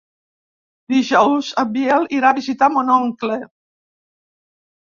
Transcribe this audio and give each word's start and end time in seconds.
Dijous 0.93 1.49
en 1.65 1.69
Biel 1.75 2.09
irà 2.21 2.33
a 2.33 2.39
visitar 2.39 2.73
mon 2.79 2.91
oncle. 2.97 3.41